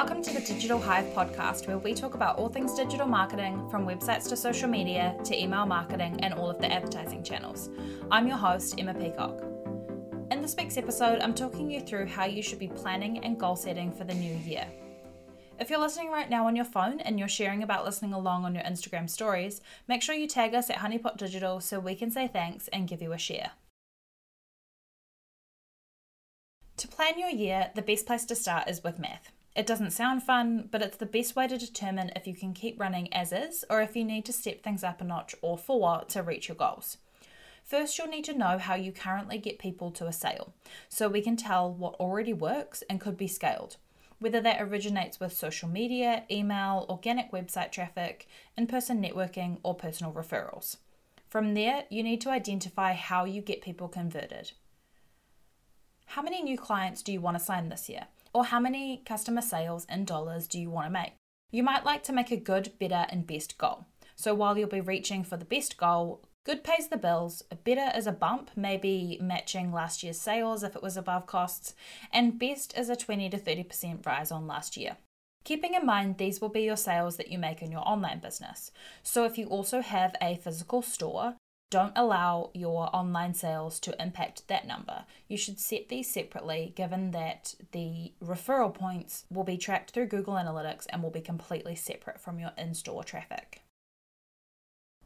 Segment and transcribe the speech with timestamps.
[0.00, 3.86] Welcome to the Digital Hive podcast, where we talk about all things digital marketing, from
[3.86, 7.68] websites to social media to email marketing and all of the advertising channels.
[8.10, 9.42] I'm your host, Emma Peacock.
[10.30, 13.56] In this week's episode, I'm talking you through how you should be planning and goal
[13.56, 14.66] setting for the new year.
[15.58, 18.54] If you're listening right now on your phone and you're sharing about listening along on
[18.54, 22.26] your Instagram stories, make sure you tag us at Honeypot Digital so we can say
[22.26, 23.50] thanks and give you a share.
[26.78, 29.30] To plan your year, the best place to start is with math.
[29.60, 32.80] It doesn't sound fun, but it's the best way to determine if you can keep
[32.80, 36.02] running as is or if you need to step things up a notch or four
[36.08, 36.96] to reach your goals.
[37.62, 40.54] First, you'll need to know how you currently get people to a sale
[40.88, 43.76] so we can tell what already works and could be scaled,
[44.18, 50.10] whether that originates with social media, email, organic website traffic, in person networking, or personal
[50.10, 50.78] referrals.
[51.28, 54.52] From there, you need to identify how you get people converted.
[56.06, 58.06] How many new clients do you want to sign this year?
[58.32, 61.14] Or how many customer sales in dollars do you want to make?
[61.50, 63.86] You might like to make a good, better, and best goal.
[64.14, 68.06] So while you'll be reaching for the best goal, good pays the bills, better is
[68.06, 71.74] a bump, maybe matching last year's sales if it was above costs,
[72.12, 74.96] and best is a 20 to 30% rise on last year.
[75.42, 78.70] Keeping in mind these will be your sales that you make in your online business.
[79.02, 81.34] So if you also have a physical store,
[81.70, 85.04] don't allow your online sales to impact that number.
[85.28, 90.34] You should set these separately, given that the referral points will be tracked through Google
[90.34, 93.62] Analytics and will be completely separate from your in store traffic.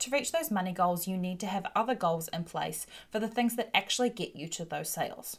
[0.00, 3.28] To reach those money goals, you need to have other goals in place for the
[3.28, 5.38] things that actually get you to those sales.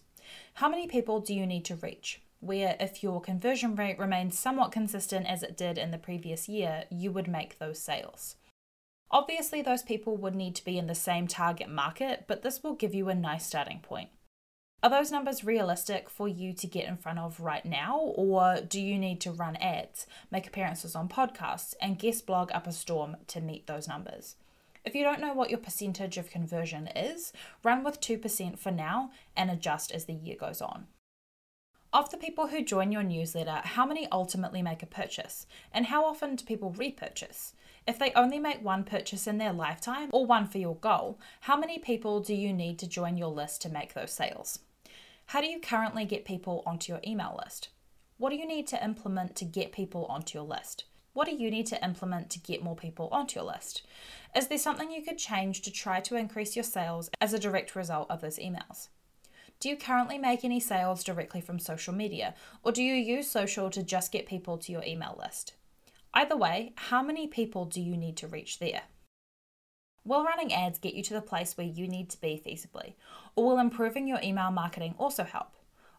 [0.55, 2.21] How many people do you need to reach?
[2.41, 6.85] Where, if your conversion rate remains somewhat consistent as it did in the previous year,
[6.89, 8.35] you would make those sales.
[9.11, 12.75] Obviously, those people would need to be in the same target market, but this will
[12.75, 14.09] give you a nice starting point.
[14.81, 18.79] Are those numbers realistic for you to get in front of right now, or do
[18.79, 23.17] you need to run ads, make appearances on podcasts, and guest blog up a storm
[23.27, 24.35] to meet those numbers?
[24.85, 27.33] If you don't know what your percentage of conversion is,
[27.63, 30.87] run with 2% for now and adjust as the year goes on.
[31.91, 35.47] Of the people who join your newsletter, how many ultimately make a purchase?
[35.73, 37.53] And how often do people repurchase?
[37.87, 41.57] If they only make one purchase in their lifetime or one for your goal, how
[41.57, 44.59] many people do you need to join your list to make those sales?
[45.25, 47.69] How do you currently get people onto your email list?
[48.17, 50.83] What do you need to implement to get people onto your list?
[51.13, 53.81] What do you need to implement to get more people onto your list?
[54.35, 57.75] Is there something you could change to try to increase your sales as a direct
[57.75, 58.89] result of those emails?
[59.59, 62.33] Do you currently make any sales directly from social media,
[62.63, 65.53] or do you use social to just get people to your email list?
[66.13, 68.83] Either way, how many people do you need to reach there?
[70.05, 72.93] Will running ads get you to the place where you need to be feasibly,
[73.35, 75.51] or will improving your email marketing also help?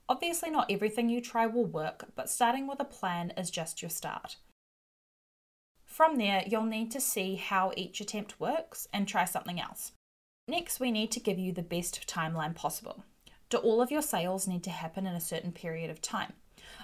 [0.09, 3.91] Obviously, not everything you try will work, but starting with a plan is just your
[3.91, 4.37] start.
[5.85, 9.93] From there, you'll need to see how each attempt works and try something else.
[10.49, 13.05] Next, we need to give you the best timeline possible.
[13.51, 16.35] Do all of your sales need to happen in a certain period of time?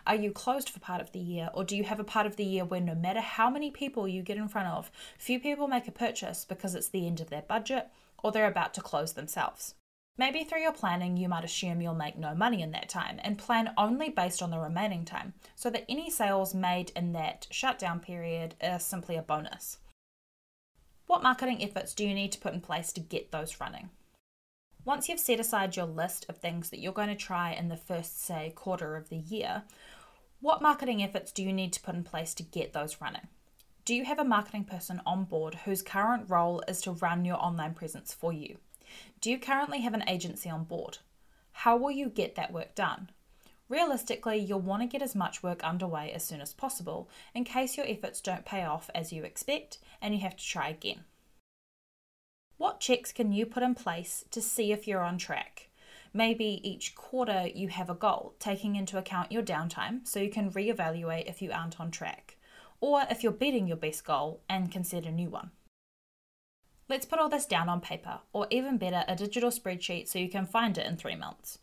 [0.04, 2.34] Are you closed for part of the year, or do you have a part of
[2.34, 5.69] the year where no matter how many people you get in front of, few people
[5.69, 7.87] make a purchase because it's the end of their budget
[8.21, 9.77] or they're about to close themselves?
[10.19, 13.38] Maybe through your planning, you might assume you'll make no money in that time and
[13.38, 18.00] plan only based on the remaining time, so that any sales made in that shutdown
[18.00, 19.78] period are simply a bonus.
[21.06, 23.91] What marketing efforts do you need to put in place to get those running?
[24.86, 27.76] Once you've set aside your list of things that you're going to try in the
[27.76, 29.64] first, say, quarter of the year,
[30.41, 33.26] what marketing efforts do you need to put in place to get those running?
[33.84, 37.36] Do you have a marketing person on board whose current role is to run your
[37.36, 38.58] online presence for you?
[39.20, 40.98] Do you currently have an agency on board?
[41.50, 43.10] How will you get that work done?
[43.68, 47.76] Realistically, you'll want to get as much work underway as soon as possible in case
[47.76, 51.00] your efforts don't pay off as you expect and you have to try again.
[52.58, 55.68] What checks can you put in place to see if you're on track?
[56.14, 60.50] Maybe each quarter you have a goal, taking into account your downtime so you can
[60.50, 62.38] reevaluate if you aren't on track,
[62.80, 65.50] or if you're beating your best goal and can set a new one.
[66.88, 70.30] Let's put all this down on paper, or even better, a digital spreadsheet so you
[70.30, 71.59] can find it in three months.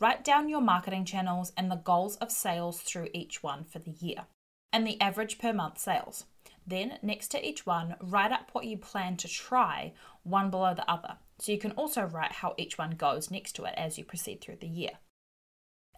[0.00, 3.92] Write down your marketing channels and the goals of sales through each one for the
[3.92, 4.26] year,
[4.72, 6.24] and the average per month sales.
[6.66, 10.90] Then, next to each one, write up what you plan to try, one below the
[10.90, 11.16] other.
[11.38, 14.40] So you can also write how each one goes next to it as you proceed
[14.40, 14.92] through the year.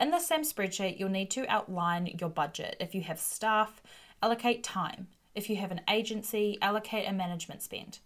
[0.01, 2.77] In the same spreadsheet, you'll need to outline your budget.
[2.81, 3.83] If you have staff,
[4.23, 5.09] allocate time.
[5.35, 7.99] If you have an agency, allocate a management spend.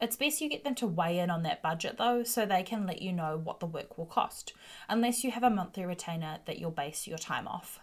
[0.00, 2.86] It's best you get them to weigh in on that budget though, so they can
[2.86, 4.52] let you know what the work will cost,
[4.88, 7.78] unless you have a monthly retainer that you'll base your time off.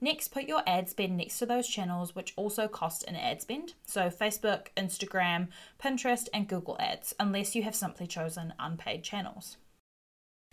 [0.00, 3.74] Next, put your ad spend next to those channels which also cost an ad spend.
[3.84, 5.48] So, Facebook, Instagram,
[5.82, 9.56] Pinterest, and Google Ads, unless you have simply chosen unpaid channels.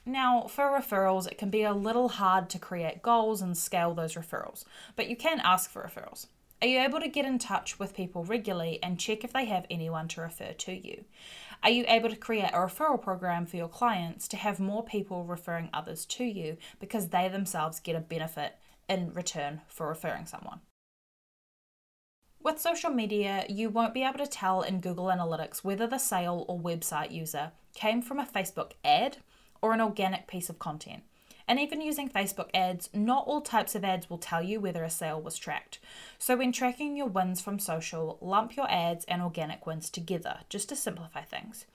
[0.06, 4.16] Now, for referrals, it can be a little hard to create goals and scale those
[4.16, 6.28] referrals, but you can ask for referrals.
[6.62, 9.66] Are you able to get in touch with people regularly and check if they have
[9.70, 11.04] anyone to refer to you?
[11.62, 15.26] Are you able to create a referral program for your clients to have more people
[15.26, 18.56] referring others to you because they themselves get a benefit
[18.88, 20.62] in return for referring someone?
[22.44, 26.44] With social media, you won't be able to tell in Google Analytics whether the sale
[26.50, 29.18] or website user came from a Facebook ad
[29.62, 31.04] or an organic piece of content.
[31.48, 34.90] And even using Facebook ads, not all types of ads will tell you whether a
[34.90, 35.80] sale was tracked.
[36.20, 40.70] So, when tracking your wins from social, lump your ads and organic wins together just
[40.70, 41.66] to simplify things.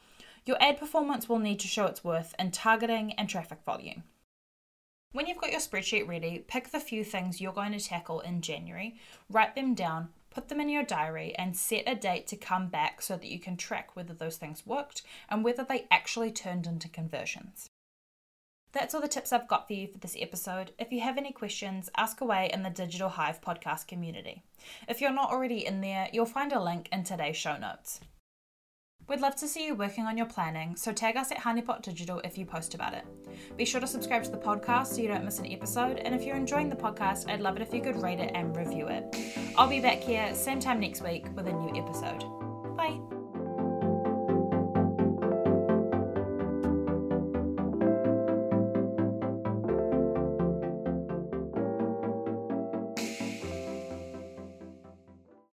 [0.45, 4.05] Your ad performance will need to show its worth in targeting and traffic volume.
[5.13, 8.43] When you've got your spreadsheet ready, pick the few things you're going to tackle in
[8.43, 8.99] January,
[9.31, 13.01] write them down, put them in your diary, and set a date to come back
[13.01, 16.91] so that you can track whether those things worked and whether they actually turned into
[16.91, 17.71] conversions.
[18.73, 20.73] That's all the tips I've got for you for this episode.
[20.79, 24.43] If you have any questions, ask away in the Digital Hive podcast community.
[24.89, 28.01] If you're not already in there, you'll find a link in today's show notes.
[29.09, 32.21] We'd love to see you working on your planning, so tag us at Honeypot Digital
[32.25, 33.05] if you post about it.
[33.57, 36.25] Be sure to subscribe to the podcast so you don't miss an episode, and if
[36.25, 39.17] you're enjoying the podcast, I'd love it if you could rate it and review it.
[39.57, 42.23] I'll be back here same time next week with a new episode.
[42.77, 43.18] Bye.